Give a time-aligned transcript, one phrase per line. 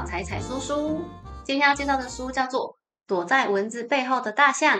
[0.00, 1.04] 到彩彩说书。
[1.44, 2.68] 今天要介绍的书叫做
[3.06, 4.78] 《躲在蚊子背后的大象》。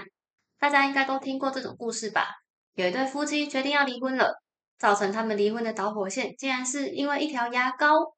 [0.58, 2.24] 大家应该都听过这种故事吧？
[2.74, 4.40] 有一对夫妻决定要离婚了，
[4.78, 8.14] 造成他们离婚的导火线竟然是因为一条牙膏。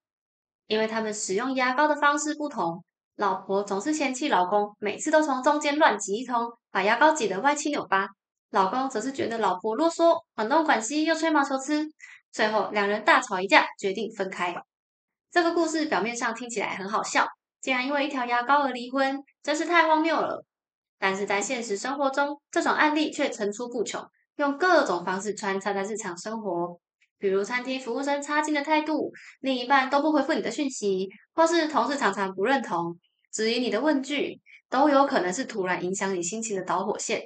[0.69, 2.84] 因为他们使用牙膏的方式不同，
[3.16, 8.07] 老婆总是嫌弃老公每次都从中间乱挤一通，把牙膏挤得歪七扭八；
[8.50, 11.84] 老公则是觉得老婆啰嗦，管东管西，又吹毛求疵。
[12.30, 14.55] 最后两人大吵一架，决定分开。
[15.32, 17.27] 这个故事表面上听起来很好笑，
[17.62, 20.45] 竟然因为一条牙膏而离婚，真是太荒谬了。
[20.98, 26.78] 但是在现实生活中，这种案例却层出不穷，用各种方式穿插在日常生活。
[27.18, 29.10] 比如餐厅服务生差劲的态度，
[29.41, 32.98] 另一半都不回复你的讯息，或是同事常常不认同、
[33.33, 34.38] 质疑你的问句，
[34.69, 37.22] 都有可能是突然影响你心情的导火线。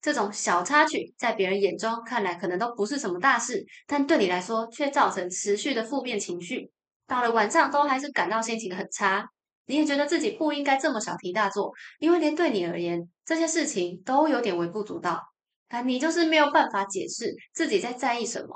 [0.00, 6.70] 这种小插曲，在别人眼中看来可能都不是什么大事，但对你来说却造成持续的负面情绪。
[7.08, 9.28] 到了晚上都还是感到心情很差，
[9.66, 15.20] 你也觉得自己不应该这么小题大做，因为连对你而言这些事情都有点微不足道，
[15.68, 18.54] 但你就是没有办法解释自己在在意什么。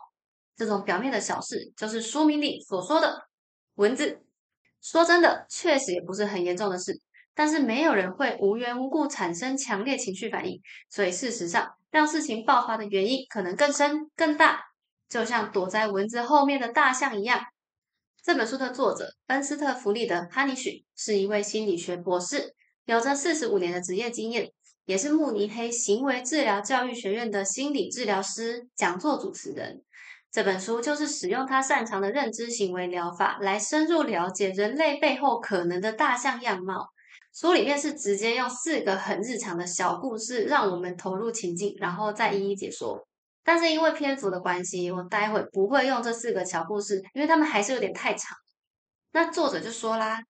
[0.54, 3.26] 这种表面的小事，就是书名里所说的
[3.76, 4.22] 文字。
[4.82, 7.00] 说真的，确实也不是很严重的事，
[7.34, 14.60] 但是没有人会无缘无故产生强烈情绪反应，所以事实上，让事情爆发的原因可能更深更大，
[15.08, 17.40] 就像躲在蚊子后面的大象一样。
[18.24, 24.48] 这本书的作者恩斯特·弗利德·哈尼许是一位心理学博士，有着四十五年的职业经验，
[24.84, 29.82] 也是慕尼黑行为治疗教育学院的心理治疗师、讲座主持人。
[30.30, 36.90] 这本书就是使用他擅长的认知行为疗法来深入了解人类背后可能的大象样貌。
[37.34, 43.04] 书里面是直接用四个很日常的小故事，让我们投入情境，然后再一一解说。
[43.44, 48.36] 但是因为篇幅的关系，我待会不会用这四个小故事，因为他们还是有点太长。
[49.12, 50.20] 那作者就说啦，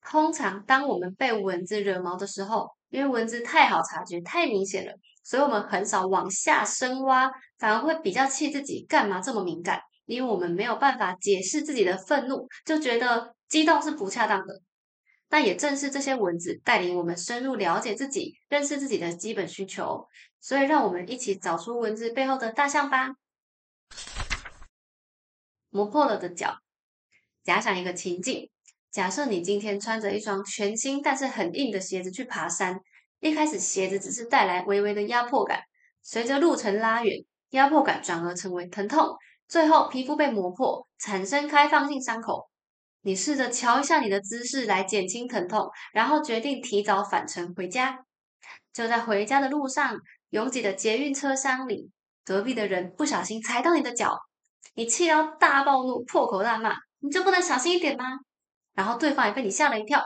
[0.00, 4.92] 通常当我们被蚊子惹毛的时候，因为蚊子太好察觉、太明显了，
[5.22, 14.60] 所以我们很少往下深挖，反而会比较气自己干嘛这么敏感，因为我们没有办法解释自己的愤怒，就觉得激动是不恰当的。
[15.28, 20.06] 但也正是这些文字带领我们深入了解自己、认识自己的基本需求，
[20.42, 23.14] 所以让我们一起找出文字背后的大象吧。
[25.70, 26.58] 磨破了的脚，
[27.42, 28.50] 假想一个情境：
[28.90, 32.78] 假设你今天穿着一双全新但是很硬的鞋子去爬山，
[33.20, 35.62] 一开始鞋子只是带来微微的压迫感，
[36.02, 39.16] 随着路程拉远，压迫感转而成为疼痛，
[39.48, 42.50] 最后皮肤被磨破，产生开放性伤口。
[43.02, 48.04] 你试着瞧一下你的姿势来减轻疼痛，然后决定提早返程回家。
[48.72, 49.98] 就在回家的路上，
[50.32, 51.90] 拥挤的捷运车厢里，
[52.24, 54.18] 隔壁的人不小心踩到你的脚，
[54.74, 58.06] 你气到大暴怒，破口大骂：“你就不能小心一点吗？”
[58.72, 60.02] 然后对方也被你吓了一跳。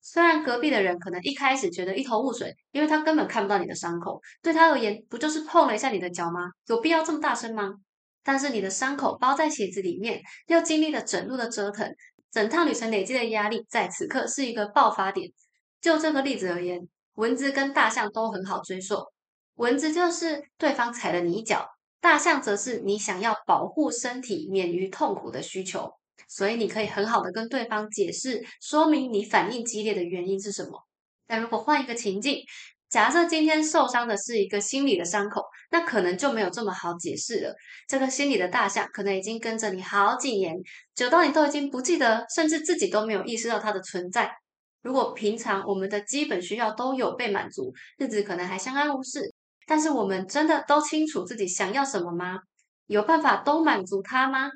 [0.00, 6.42] 虽然隔壁的人可能一开始觉得一头雾水，因为他根本看不到你的伤口，对他而言不就是碰了一下你的脚吗？
[6.68, 7.72] 有必要这么大声吗？
[8.22, 11.92] 但是你的伤口包在鞋子里面，又经历了整路的折腾。
[12.30, 15.28] 整趟旅程累积的压力，在此刻是一个爆发点。
[15.80, 16.80] 就这个例子而言，
[17.14, 19.02] 蚊子跟大象都很好追溯。
[19.56, 21.66] 蚊子就是对方踩了你一脚，
[22.00, 25.90] 大象则是你想要保护身体免于痛苦的需求。
[26.28, 30.82] 所以你可以很好的跟对方解释，说明你反应激烈的原因是什么。
[31.26, 32.40] 但如果换一个情境，
[32.88, 37.54] 假设今天受伤的是一个心理的伤口，那可能就没有这么好解释了。
[37.88, 40.54] 这个心理的大象可能已经跟着你好几年，
[40.94, 44.32] 久到你都已经不记得，甚至自己都没有意识到它的存在。
[44.82, 49.34] 如果平常我们的基本需要都有被满足，日子可能还相安无事。
[49.66, 52.38] 但是我们真的都清楚自己想要什么吗？
[52.86, 54.48] 有办法都满足它吗？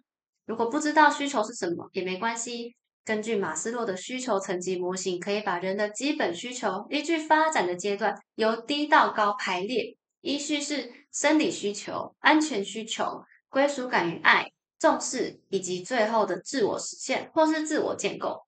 [0.46, 2.76] 如果不知道需求是什么也没关系。
[3.04, 14.46] 根据马斯洛的需求层级模型，可以把人的基本需求依据发展的阶段由低到高排列，依序是生理需求、安全需求、归属感与爱、
[14.78, 18.38] 重视，以及最后的自我实现或是自我建构。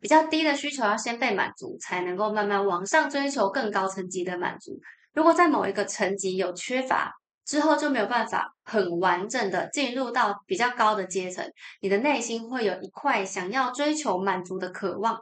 [0.00, 4.78] 比较低的需求要先被满足，才能够慢慢往上追求更高层级的满足。
[5.12, 7.12] 如果在某一个层级有缺乏，
[7.44, 11.44] 之后就没有办法很完整的进入到比较高的阶层，
[11.80, 15.18] 你的内心会有一块想要追求满足的渴望，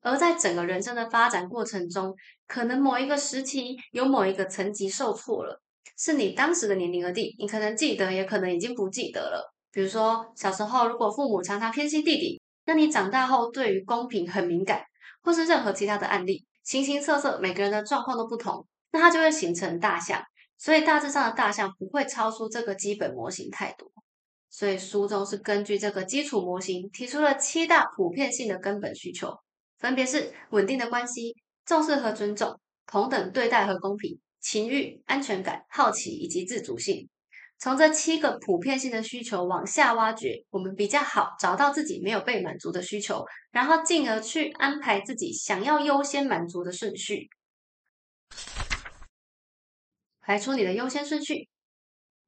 [0.00, 2.14] 而在整个人生的发展过程中，
[2.48, 5.60] 可能某一个时期有某一个层级受挫了，
[5.96, 9.54] 是你当时的年龄而定，你可能记得，也可能已经不记得了。
[9.70, 14.82] 比如说小时候，如果父母常常偏心弟弟，那你长大后对于公平很敏感，
[15.22, 20.22] 或是任何其他的案例，形形色色，每个人的状况都不同，那它就会形成大象。
[20.58, 23.90] 所以大致上的大象不会超出这个基本模型太多，
[24.48, 29.36] 所以书中是根据这个基础模型提出了七大普遍性的根本需求，
[29.80, 31.34] 分别是稳定的关系、
[31.66, 37.08] 重视和尊重、同等对待和公平、情欲、安全感、好奇以及自主性。
[37.58, 47.28] 从这七个普遍性的需求往下挖掘，我们比较好找到自己没有被满足的需求，然后进而去安排自己想要优先满足的顺序。
[50.22, 51.48] 排出你的优先顺序。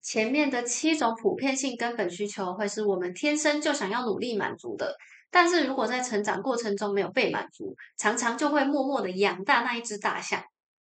[0.03, 4.95] 前面的七种普遍性根本需求会是我们天生就想要努力满足的，
[5.31, 10.43] 但是如果在成长过程中没有被满足，常常就会默默的养大那一只大象。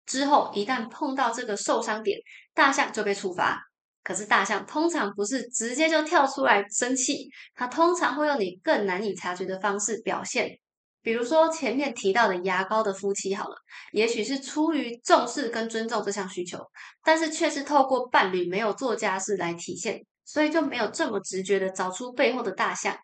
[0.05, 2.19] 之后一旦碰到这个受伤点，
[2.53, 3.61] 大象就被触发。
[4.03, 10.59] 可是大象通常不是直接就跳出来生气，它通常会用你更难以察觉的方式表现。
[11.05, 13.55] 比如说前面提到的牙膏的夫妻，好了，
[13.91, 16.57] 也许是出于重视跟尊重这项需求，
[17.03, 22.97] 但是却是透过伴侣没有做家事来体现，所以就没有这么直觉的找出背后的大象。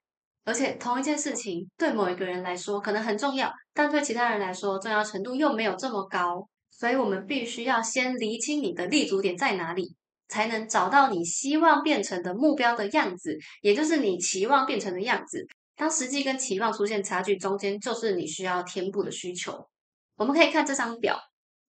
[0.43, 9.95] 而且同一件事情对某一个人来说可能很重要，但对其他人来说重要程度又没有这么高，所以我们必须要先厘清你的立足点在哪里，
[10.27, 15.45] 才能找到你希望变成的目标的样子，也就是你期望变成的样子。
[15.75, 19.67] 当实际跟期望出现差距，中间就是你需要填补的需求。
[20.15, 21.19] 我们可以看这张表，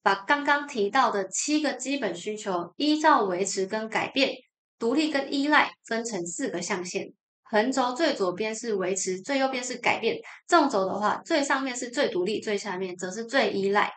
[0.03, 4.35] 把刚刚提到的七个基本需求，依照维持跟改变、
[4.79, 7.13] 独立跟依赖分成四个象限。
[7.45, 10.19] 横轴最左边是维持，最右边是改变。
[10.49, 13.93] 纵轴的话，最上面是最独立，最下面则是最依赖。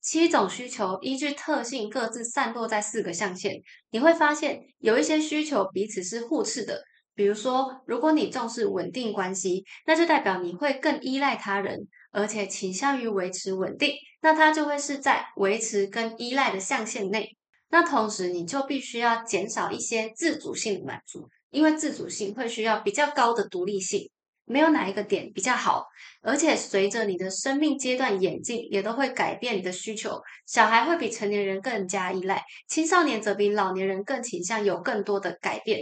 [0.00, 3.60] 七种需求依据特性各自散落在四个象限。
[3.90, 6.82] 你会发现有一些需求彼此是互斥的。
[7.16, 17.36] 比如说，如果你重视稳定关系，那就代表你会更依赖他人，而且倾向于维持稳定，那它就会是在维持跟依赖的象限内。
[17.70, 24.08] 那同时，你就必须要减少一些自主性的满足，因为自主性会需要比较高的独立性。
[24.48, 25.84] 没有哪一个点比较好，
[26.22, 30.20] 而且随着你的生命阶段演进，也都会改变你的需求。
[30.46, 35.80] 小孩会比成年人更加依赖，青少年则比老年人更倾向有更多的改变。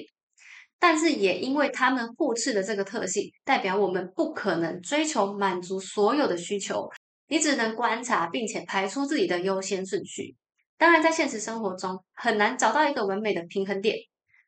[0.86, 6.86] 但是也因为他们互斥的这个特性，代表我们不可能追求满足所有的需求，
[7.28, 10.36] 你只能观察并且排出自己的优先顺序。
[10.76, 13.96] 当然，在现实生活中很难找到一个完美的平衡点。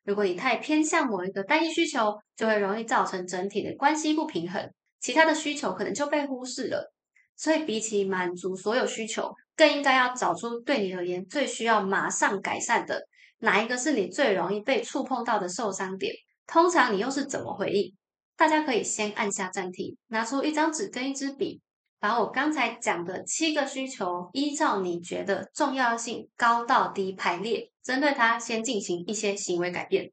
[0.03, 6.93] 如果你太偏向某一个单一需求，就会容易造成整体的关系不平衡，其他的需求可能就被忽视了。
[7.35, 13.07] 所以，比起满足所有需求，更应该要找出对你而言最需要马上改善的
[13.39, 16.13] 哪一个是你最容易被触碰到的受伤点。
[16.47, 17.93] 通常你又是怎么回应？
[18.37, 21.61] 大家可以先按下暂停，拿出一张纸跟一支笔，
[21.99, 30.11] 把我刚才讲的七个需求，依照你觉得重要性高到低排列，针对它先进行一些行为改变。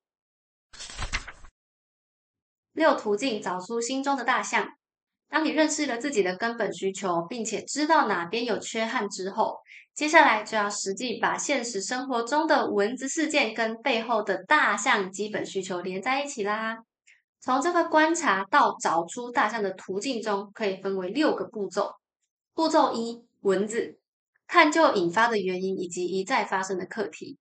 [2.73, 4.67] 六途径找出心中的大象。
[5.35, 9.59] 当你认识了自己的根本需求，并且知道哪边有缺憾之后，
[9.93, 16.79] 接下来就要实际把现实生活中的蚊子事件跟背后的大象基本需求连在一起啦。
[17.41, 21.91] 从这个观察到找出大象的途径中，可以分为六个步骤。
[22.55, 23.99] 步骤一：蚊子
[24.47, 27.37] 探究引发的原因以及一再发生的课题。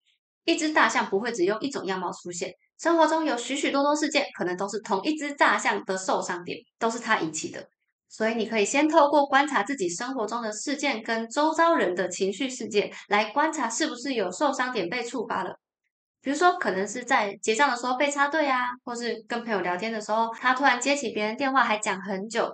[0.46, 7.70] 一只大象不会只用一种样貌出现，生活中有许许多多事件，可能都是同一只大象的受伤点，都是它引起的。
[8.16, 15.60] 所以，你可以先透过观察自己生活中的事件跟周遭人的情绪事件，来观察是不是有受伤点被触发了。
[16.22, 22.54] 比如说，可能是在结账的时候被插队啊，或是跟朋友聊天的时候，他突然接起别人电话还讲很久。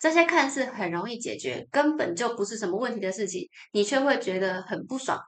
[0.00, 5.20] 这些看似很容易解决，根本就不是什么问题的事情，你却会觉得很不爽，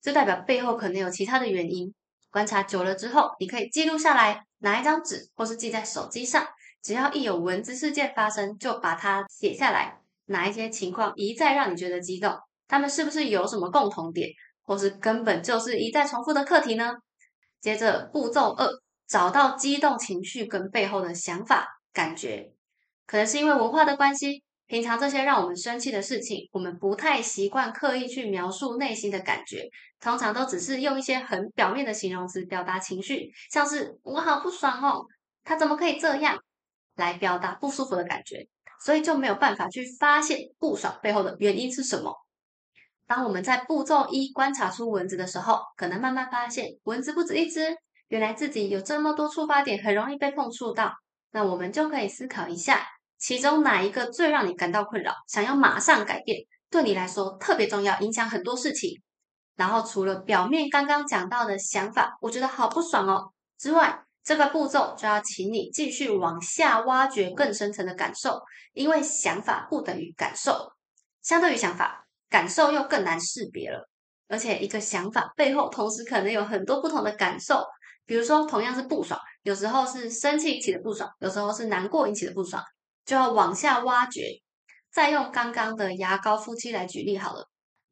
[0.00, 1.92] 这代表背后可能有其他的原因。
[2.30, 6.46] 观察久了之后，你可以记录下来，拿一张纸或是记在手机上。
[6.84, 9.98] 只要一有文字事件发生，就把它写下来。
[10.26, 12.34] 哪一些情况一再让你觉得激动？
[12.68, 14.28] 他们是不是有什么共同点，
[14.62, 16.92] 或是根本就是一再重复的课题呢？
[17.60, 18.68] 接着步骤二，
[19.08, 22.52] 找到激动情绪跟背后的想法、感觉。
[23.06, 29.66] 可能是因为文化的关系，平常这些让我们生气的事情，我们不太习惯刻意去描述内心的感觉，
[30.00, 35.06] 通常都只是用一些很表面的形容词表达情绪，像是“我好不爽哦，
[35.44, 36.38] 他怎么可以这样”。
[36.96, 38.46] 来表达不舒服的感觉，
[38.84, 42.14] 所以就没有办法去发现不爽背后的原因是什么。
[43.06, 47.76] 当我们在步骤一观察出蚊子的时候，可能慢慢发现蚊子不止一只，
[48.08, 50.92] 原来自己有这么多触发点，很容易被碰触到。
[51.32, 52.86] 那我们就可以思考一下，
[53.18, 56.38] 其中哪一个最让你感到困扰，想要马上改变，
[56.70, 59.02] 对你来说特别重要，影响很多事情。
[59.56, 68.40] 然后除了表面刚刚讲到的想法，我觉得好不爽哦之外，这个步骤就要请你继续往下挖掘更深层的感受，
[68.72, 70.72] 因为想法不等于感受，
[71.22, 73.88] 相对于想法，感受又更难识别了。
[74.26, 77.62] 而且一个想法背后，同时可能有很多不同的感受。
[78.06, 82.62] 比如说，同样是不爽，有时候是生气引起的不爽，有时候是难过引起的不爽，
[83.04, 84.22] 就要往下挖掘。
[84.90, 87.46] 再用刚刚的牙膏夫妻来举例好了。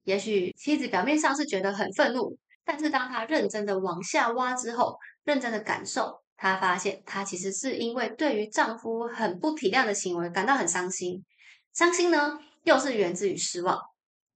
[0.04, 11.24] 也许妻子表面上是觉得很愤怒，但是当她认真的往下挖之后，认真的感受，她发现她其实是因为对于丈夫很不体谅的行为感到很伤心。
[11.72, 13.78] 伤心呢，又是源自于失望。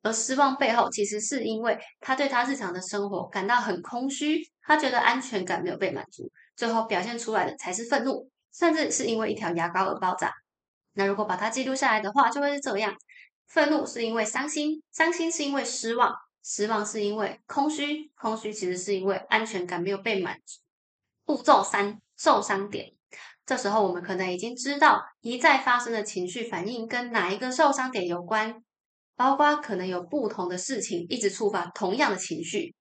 [0.04, 10.32] 而失望背后，其实是因为她对她日常的生活感到很空虚，她觉得安全感没有被满足，最后表现出来的才是愤怒，甚至是因为一条牙膏而爆炸。
[10.92, 12.94] 那如果把它记录下来的话，就会是这样：
[13.48, 20.60] 愤怒是因为伤心，伤心是因为失望，失望是因为空虚，空虚其实是因为安全感没有被满足。
[21.26, 22.94] 步骤三：受伤点。
[23.44, 28.62] 这时候我们可能已经知道一再发生的情绪反应跟哪一个受伤点有关。
[29.18, 32.74] 包括可能有不同的事情一直触发同样的情绪，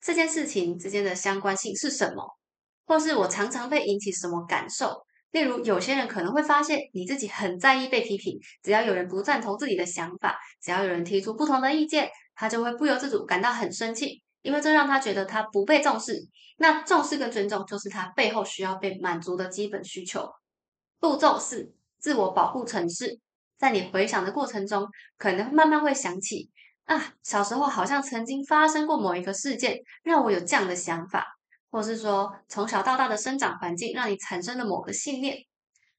[0.00, 2.24] 这件事情之间的相关性是什么？
[2.86, 5.04] 或是我常常被引起什么感受？
[5.32, 16.26] 例如，有些人可能会发现你自己很在意被批评，只要有人不赞同自己的想法，只要有人提出不同的意见，他就会不由自主感到很生气，因为这让他觉得他不被重视。
[16.58, 20.30] 那重视跟尊重就是他背后需要被满足的基本需求。
[20.98, 23.18] 步骤四：自我保护程式。
[23.58, 24.86] 在你回想的过程中，
[25.18, 26.50] 可能慢慢会想起
[26.84, 31.26] 啊，小时候好像曾经发生过某一个事件，让我有这样的想法，
[31.70, 35.36] 或是说从小到大的生长环境让你产生了某个信念，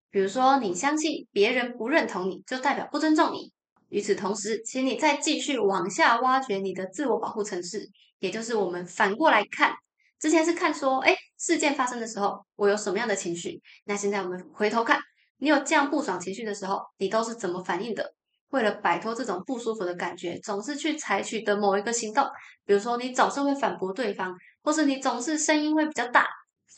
[0.09, 3.53] 比如说你相信别人不认同你就代表不尊重你。
[3.91, 7.87] 与此同时，请你再继续往下挖掘你的自我保护程式，
[8.19, 9.73] 也就是我们反过来看，
[10.17, 14.99] 之前是看说，哎，事件发生的时候我有什么样的情绪，那现在我们回头看。
[15.43, 18.13] 你有这样不爽情绪的时候，你都是怎么反应的？
[18.49, 22.23] 为了摆脱这种不舒服的感觉，总是去采取的某一个行动，
[22.63, 26.27] 比如说你总是会反驳对方，或是你总是声音会比较大。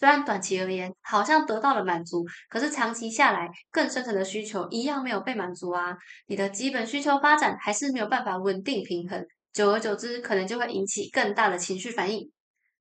[0.03, 5.95] 虽然短期而言好像得到了满足，可是长期下来，更深层的需求一样没有被满足啊！
[6.27, 12.29] 你的基本需求发展还是没有办法稳定平衡，久而久之，可能就会引起更大的情绪反应。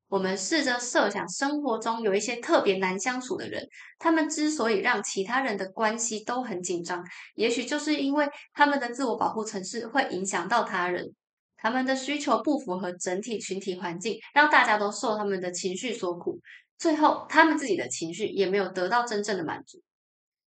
[0.08, 3.64] 我们试着设想，生活中有一些特别难相处的人，
[4.00, 7.04] 他们之所以让其他人的关系都很紧张，
[7.36, 11.14] 也许就是因为他们的自我保护程式会影响到他人，
[11.56, 16.40] 他们的需求不符合整体群体环境，让大家都受他们的情绪所苦，
[16.82, 19.80] 最后他们自己的情绪也没有得到真正的满足。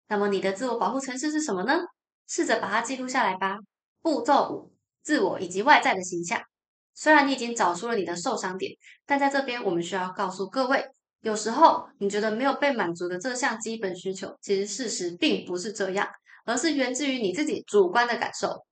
[0.07, 1.81] 那么，你的自我保护程式是什么呢？
[2.27, 3.57] 试着把它记录下来吧。
[4.01, 4.73] 步骤五：
[5.03, 6.41] 自我以及外在的形象。
[6.95, 8.71] 虽然你已经找出了你的受伤点，
[9.05, 10.83] 但在这边我们需要告诉各位，
[11.21, 16.07] 有时候你觉得没有被满足的这项基本需求，其实事实并不是这样，
[16.45, 18.65] 而是源自于你自己主观的感受。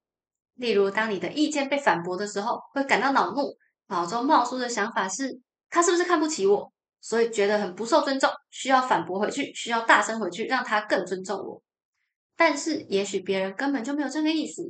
[0.56, 3.56] 例如，当你的意见被反驳的时候，会感到恼怒，
[3.90, 5.40] 脑中冒出的想法是：
[5.70, 6.72] 他是不是看不起我？
[7.02, 11.62] 所以觉得很不受尊重，需要反驳回去，需要大声回去，让他更尊重我。
[12.38, 14.64] 但是，也许别人根本就没有这个意思。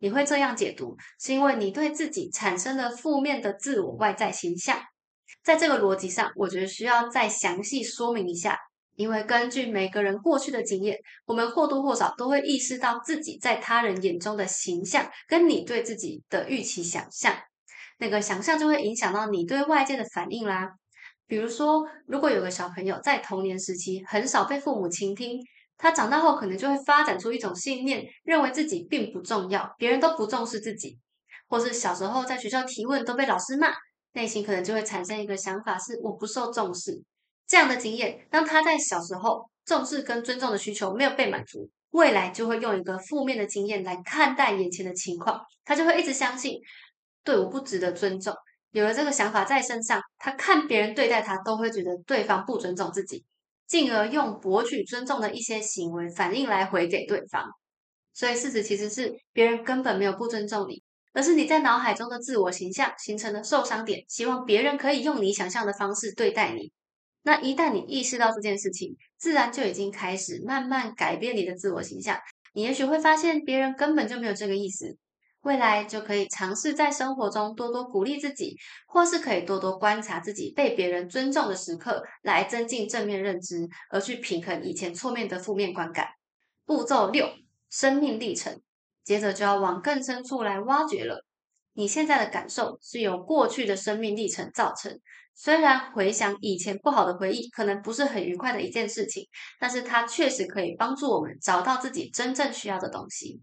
[0.00, 4.78] 你会这样解读，是因为你对自己产生了负面的自我外在形象。
[5.42, 8.56] 在这个逻辑上，我觉得需要再详细说明一下。
[8.94, 17.36] 因为根据每个人过去的经验，我们或多或少都会意识到自己在他人眼中的形象，跟你对自己的预期想象，
[17.98, 20.72] 那个想象就会影响到你对外界的反应啦。
[21.28, 25.38] 比如说，如果有个小朋友在童年时期很少被父母倾听。
[25.80, 30.98] 他长大后可能就会发展出一种信念，认为自己并不重要，别人都不重视自己，
[31.46, 33.68] 或是小时候在学校提问都被老师骂，
[34.14, 37.00] 内心可能就会产生一个想法是我不受重视。
[37.46, 46.58] 这样的经验，当他在小时候重视跟尊重的需求没有被满足，未来就会用一个负面的经验来看待眼前的情况，他就会一直相信，
[47.22, 48.34] 对我不值得尊重。
[48.72, 53.24] 有了这个想法在身上，他看别人对待他都会觉得对方不尊重自己。
[53.66, 57.44] 进而用博取尊重的一些行为反应来回给对方，
[58.14, 60.82] 所以事实其实是别人根本没有不尊重你，
[61.12, 66.72] 而是你在脑海中的自我形象形成了受伤点，希望别人可以用你想象的方式对待你。
[67.24, 72.18] 那一旦你意识到这件事情，自然就已经开始慢慢改变你的自我形象。
[72.54, 74.96] 你也许会发现别人根本就没有这个意思。
[75.48, 78.54] 未来就可以尝试在生活中多多鼓励自己，
[78.86, 86.06] 或是可以多多观察自己被别人尊重的时刻，来增进正面认知，而去平衡以前错面的负面观感。
[86.66, 87.26] 步骤六：
[87.70, 88.60] 生命历程。
[89.02, 91.24] 接着就要往更深处来挖掘了。
[91.72, 95.00] 你现在的感受是由过去的生命历程造成。
[95.34, 99.26] 虽然回想以前不好的回忆，可能不是很愉快的一件事情，
[99.58, 103.40] 但是它确实可以帮助我们找到自己真正需要的东西。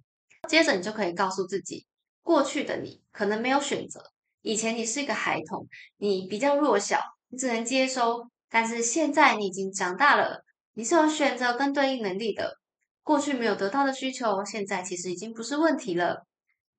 [0.47, 1.87] 接着你就可以告诉自己，
[2.25, 5.67] 过去的你可能没有选择，以前你是一个孩童，
[5.97, 8.27] 你比较弱小，你只能接收。
[8.49, 12.57] 但是现在你已经长大了，你是有选择跟对应能力的。
[13.03, 16.25] 过去没有得到的需求，现在其实已经不是问题了。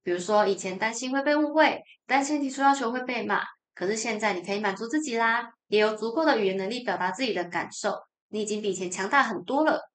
[0.03, 7.95] 比如说，以前担心会被误会，担心提出要求会被骂，可是现在你可以满足自己啦，也有足够的语言能力表达自己的感受，
[8.31, 9.93] 你已经比以前强大很多了。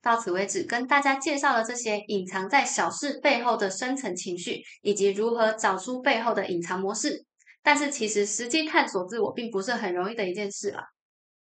[0.00, 7.24] 到此为止，跟大家介绍了这些隐藏在小事背后的深层情绪，以及如何找出背后的隐藏模式。
[7.62, 10.82] 但是，其实实际探索自我并不是很容易的一件事啊。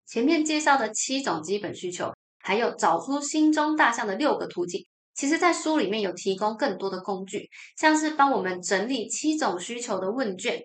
[0.05, 10.61] 前面介绍的七种基本需求，还有找出心中大象的六个途径，其实在书里面有提供更多的工具，像是帮我们整理七种需求的问卷。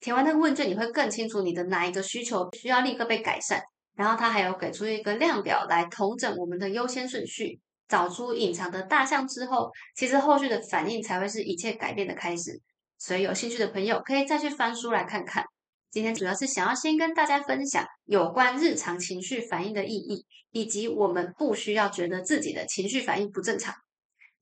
[0.00, 3.62] 填完那个问卷，你会更清楚你的哪一个需求需要立刻被改善。
[3.94, 12.60] 然后他还有给出一个量表来统整我们的优先顺序，找出隐藏的大象之后，其实后续的反应才会是一切改变的开始。
[12.98, 15.44] 所以有兴趣的朋友可以再去翻书来看看。
[15.90, 23.72] 今天主要是想要先跟大家分享有关日常情绪反应的意义，以及我们不需要觉得自己的情绪反应不正常，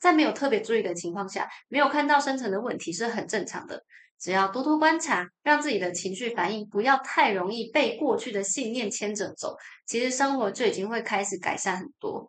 [0.03, 3.81] 在没有特别注意的情况下，没有看到深层的问题是很正常的。
[4.19, 9.57] 只要多多观察，让自己的情绪反应不要太容易被过去的信念牵着走，
[9.87, 12.29] 其实生活就已经会开始改善很多。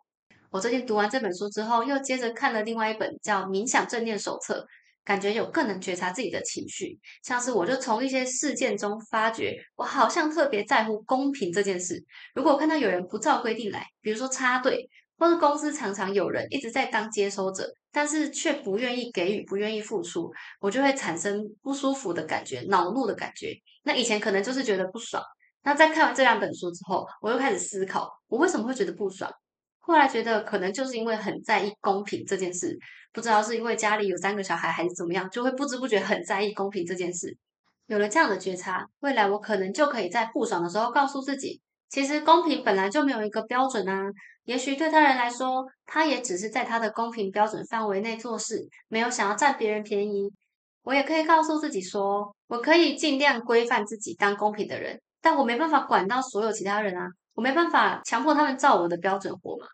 [0.50, 4.60] 我最近读完这本书之后，又接着看了另外一本叫《冥想正念手册》，
[5.04, 6.96] 感觉有更能觉察自己的情绪。
[7.24, 12.04] 像是我就从一些事件中发觉，我好像特别在乎公平这件事。
[12.36, 14.88] 如果看到有人不照规定来，比如说插队。
[15.24, 23.54] 或是公司常常有人一直在当接收者，但是却不愿意给予、不愿意付出，我就会产生不舒服的感觉、恼怒的感觉。
[23.84, 25.22] 那以前可能就是觉得不爽。
[25.62, 29.32] 那在看完这两本书之后，我又开始思考，我为什么会觉得不爽？
[29.78, 32.76] 后来觉得可能就是因为很在意公平这件事，
[33.10, 37.34] 不知道是因为家里有三个小孩还是怎么样，就会不知不觉很在意公平这件事。
[37.86, 41.62] 有了这样的觉察，未来我可能就可以在不爽的时候告诉自己。
[41.88, 44.10] 其实公平本来就没有一个标准啊，
[44.44, 50.30] 也许对他人来说，他也只是在他的公平标准范围内做事，没有想要占别人便宜。
[50.82, 59.66] 我也可以告诉自己说，我可以尽量规范自己当公平的人，但我没办法管到所有其他人啊，我没办法强迫他们照我的标准活嘛。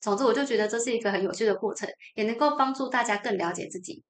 [0.00, 4.02] 总之，我就觉得这是一个很有趣的过程，也能够帮助大家更了解自己。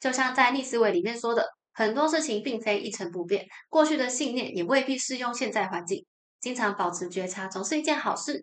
[0.00, 6.04] 就像在逆思维里面说的，很多事情并非一成不变，过去的信念也未必适用现在环境。
[6.42, 8.42] 经常保持觉察，总是一件好事。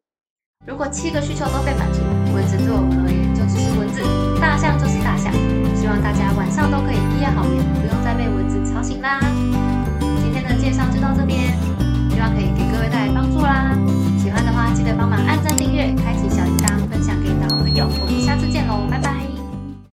[0.66, 2.00] 如果七个需求都被满足，
[2.34, 4.00] 蚊子对我们而言就只是蚊子，
[4.40, 5.34] 大象就是大象。
[5.76, 9.20] 希望大家晚上都可以一夜好眠，不用再被蚊子吵醒啦。
[10.24, 11.52] 今天的介绍就到这边，
[12.10, 13.76] 希望可以给各位带来帮助啦。
[14.18, 17.84] 喜欢的话，记得帮忙按赞、订阅、开启小铃铛、分享给你的好朋友。
[17.84, 19.29] 我们下次见喽，拜拜。